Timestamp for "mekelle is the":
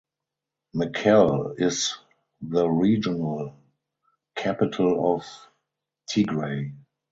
0.75-2.67